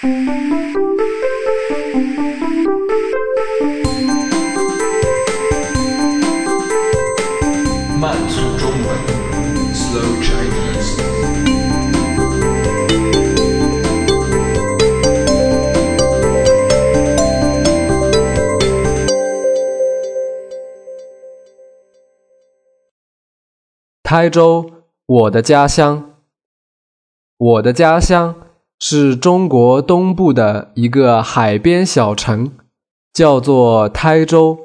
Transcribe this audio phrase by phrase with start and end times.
[0.00, 0.06] 慢
[8.28, 8.86] 速中文
[9.74, 11.02] ，Slow Chinese。
[24.04, 24.70] 台州，
[25.06, 26.14] 我的家乡。
[27.38, 28.47] 我的家乡
[28.78, 32.52] 是中国东部的一个海边小城，
[33.12, 34.58] 叫做台州。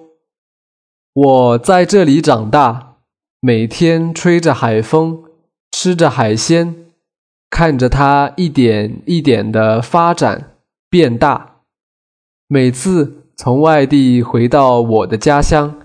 [1.13, 2.95] 我在这里长大，
[3.39, 5.23] 每天吹着海风，
[5.71, 6.75] 吃着海鲜，
[7.49, 10.55] 看着它一点一点的发展
[10.89, 11.57] 变大。
[12.47, 15.75] 每次从外地回到我的家乡，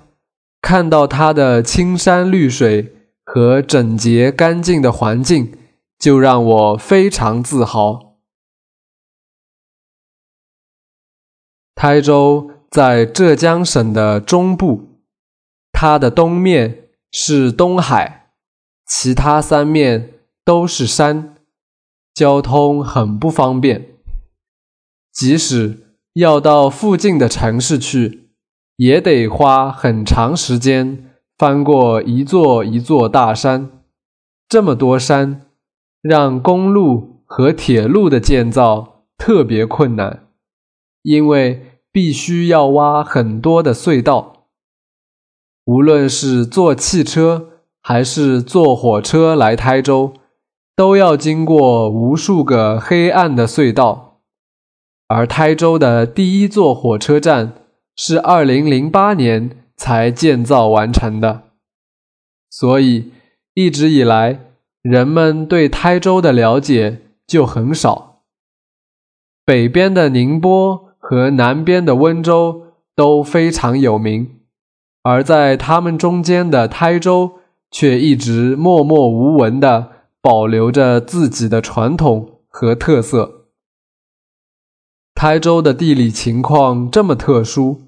[0.63, 2.95] 看到它的青山绿水。
[3.31, 5.53] 和整洁干净的环境，
[5.99, 8.08] 就让我非常自豪。
[11.81, 14.99] 台州在浙江省的中部，
[15.71, 18.33] 它的东面是东海，
[18.85, 21.37] 其他三面都是山，
[22.13, 23.91] 交通很不方便。
[25.13, 28.31] 即使要到附近的城市去，
[28.75, 31.05] 也得花很长时间。
[31.39, 33.71] 翻过一座一座大山，
[34.49, 35.43] 这么多山，
[36.03, 40.28] 让公路和铁路的建造特别困难，
[41.03, 44.47] 因为必须要挖很多的隧道。
[45.65, 50.15] 无论是坐汽车还是坐火车来台州，
[50.75, 54.21] 都要经过无数个黑暗的隧道。
[55.09, 57.55] 而台州的第一座火车站
[57.97, 59.65] 是二零零八年。
[59.81, 61.45] 才建造完成的，
[62.51, 63.13] 所以
[63.55, 64.41] 一直以来，
[64.83, 68.25] 人们对台州的了解就很少。
[69.45, 74.41] 北边的宁波和南边的温州都非常有名，
[75.03, 77.39] 而在他们中间的台州
[77.71, 83.47] 却一直默默无闻的保留着自己的传统和特色。
[85.15, 87.81] 台州的地理情况这么特殊，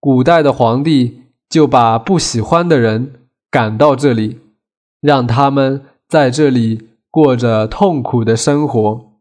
[0.00, 1.22] 古代的皇帝。
[1.48, 4.40] 就把不喜欢的人赶到这里，
[5.00, 9.12] 让他们在这里过着痛苦的生活。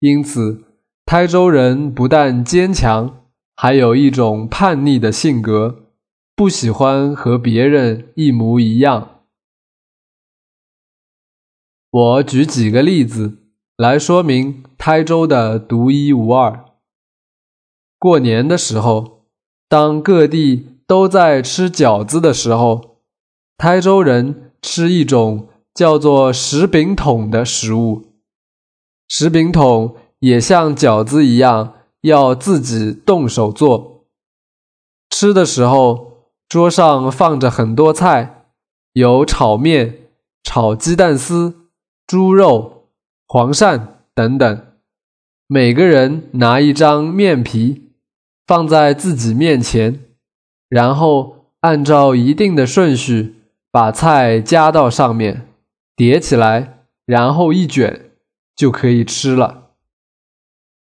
[0.00, 0.64] 因此，
[1.06, 3.22] 台州人不但坚强，
[3.54, 5.84] 还有一种叛逆的性格，
[6.34, 9.20] 不喜欢和别人一模一样。
[11.90, 13.38] 我举几个例子
[13.76, 16.64] 来说明台州的独一无二。
[17.98, 19.22] 过年的时候，
[19.68, 20.72] 当各地。
[20.88, 23.00] 都在吃饺子的时候，
[23.56, 28.04] 台州人吃一种叫做石饼筒的食物。
[29.08, 34.06] 石饼筒也像饺子一样，要自己动手做。
[35.08, 38.46] 吃的时候，桌上放着很多菜，
[38.94, 40.08] 有炒面、
[40.42, 41.68] 炒鸡蛋丝、
[42.08, 42.88] 猪肉、
[43.28, 43.80] 黄鳝
[44.16, 44.66] 等等。
[45.46, 47.92] 每个人拿一张面皮，
[48.48, 50.00] 放在自己面前。
[50.68, 53.36] 然后按照一定的顺序
[53.70, 55.46] 把菜加到上面，
[55.94, 58.10] 叠起来，然后一卷
[58.56, 59.65] 就可以吃了。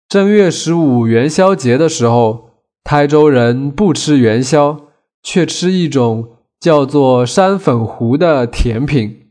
[0.10, 2.50] 正月十五元宵节的时候，
[2.84, 4.88] 台州人不吃元宵，
[5.22, 9.30] 却吃一种叫做山粉糊的甜品。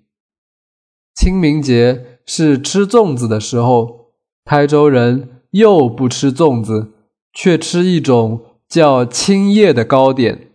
[1.16, 4.12] 清明节是吃粽子的时候，
[4.44, 6.92] 台州人又不吃粽子，
[7.32, 8.44] 却吃一种。
[8.68, 10.50] 叫青叶的糕点。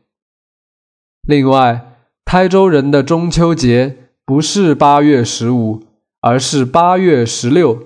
[1.28, 5.82] 另外，台州人的中秋节不是八月十五，
[6.22, 7.80] 而是八月十六。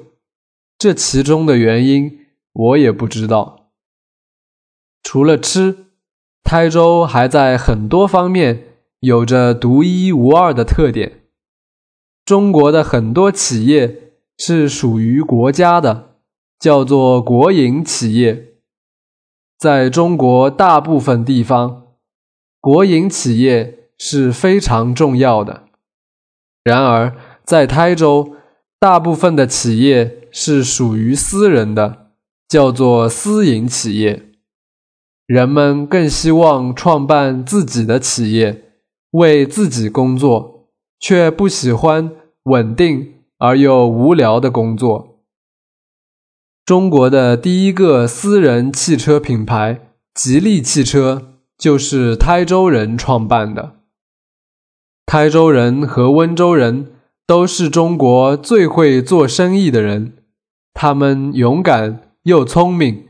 [0.77, 2.26] 这其中的原因
[2.57, 3.69] 我也不知道。
[5.03, 5.85] 除了吃，
[6.43, 11.21] 台州还在很多方面有着独一无二的特点。
[12.25, 16.15] 中国的很多企业是属于国家的，
[16.59, 18.55] 叫做国营企业。
[19.57, 21.93] 在中国大部分地方，
[22.59, 25.67] 国营企业是非常重要的。
[26.63, 27.15] 然而，
[27.45, 28.35] 在台州，
[28.79, 32.06] 大部分的企业是属于私人的，
[32.47, 34.23] 叫做私营企业。
[35.25, 38.63] 人们更希望创办自己的企业，
[39.11, 42.11] 为自己工作，却不喜欢
[42.43, 45.19] 稳定而又无聊的工作。
[46.65, 53.75] 中国的第一个私人汽车品牌吉利汽车就是台州人创办的。
[55.05, 56.93] 台州人和温州人
[57.25, 60.13] 都是中国最会做生意的人，
[60.73, 63.07] 他们勇敢又聪明，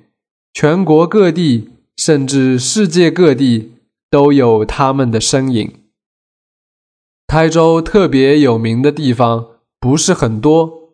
[0.54, 3.74] 全国各地甚至世界各地
[4.12, 5.74] 都有他们的身影。
[7.26, 9.48] 台州特别有名的地方
[9.80, 10.94] 不是很多，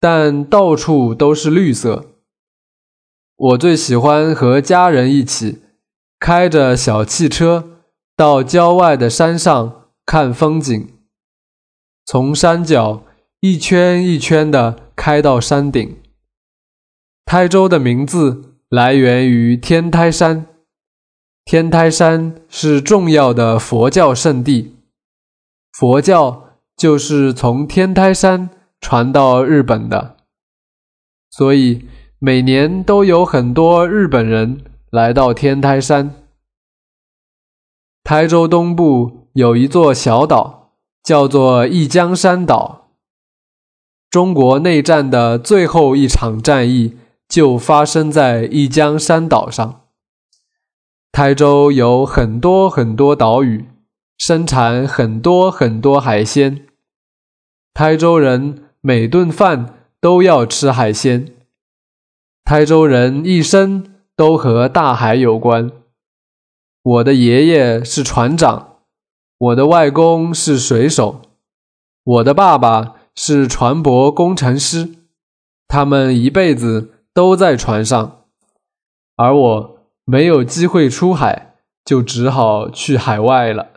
[0.00, 2.06] 但到处都是绿色。
[3.36, 5.58] 我最喜欢和家人一起
[6.18, 7.82] 开着小汽车
[8.16, 10.88] 到郊外的山上看风景，
[12.06, 13.02] 从山脚
[13.40, 15.96] 一圈一圈的开到山顶。
[17.28, 20.46] 台州的名字来源于天台山，
[21.44, 24.76] 天台山是重要的佛教圣地，
[25.72, 28.48] 佛教就是从天台山
[28.80, 30.16] 传到日本的，
[31.30, 31.86] 所以
[32.18, 36.14] 每年都有很多日本人来到天台山。
[38.02, 40.72] 台州东部有一座小岛，
[41.02, 42.88] 叫做一江山岛。
[44.08, 46.96] 中国内战的最后一场战役。
[47.28, 49.82] 就发生在一江山岛上。
[51.12, 53.66] 台州有很多很多岛屿，
[54.16, 56.66] 生产很多很多海鲜。
[57.74, 61.34] 台州人每顿饭都要吃海鲜。
[62.44, 65.70] 台州人一生都和大海有关。
[66.82, 68.76] 我的爷爷是船长，
[69.38, 71.20] 我的外公是水手，
[72.04, 74.94] 我的爸爸是船舶工程师。
[75.66, 76.94] 他们一辈子。
[77.17, 78.23] 都在船上，
[79.15, 81.53] 而我没有机会出海，
[81.85, 83.67] 就只好去海外了。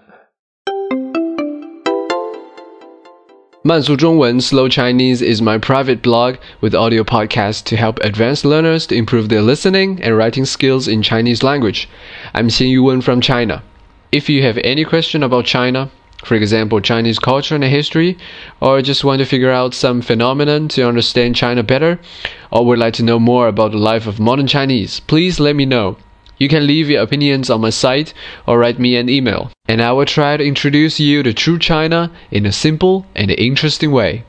[3.63, 8.95] 慢速中文 Slow Chinese is my private blog with audio podcasts to help advanced learners to
[8.95, 11.89] improve their listening and writing skills in Chinese language.
[12.33, 13.65] I'm Xin Yuwen from China.
[14.13, 15.91] If you have any question about China,
[16.24, 18.18] for example, Chinese culture and history,
[18.60, 22.00] or just want to figure out some phenomenon to understand China better,
[22.52, 25.66] or would like to know more about the life of modern Chinese, please let me
[25.66, 25.98] know.
[26.38, 28.14] You can leave your opinions on my site
[28.48, 32.12] or write me an email, and I will try to introduce you to true China
[32.32, 34.24] in a simple and interesting way.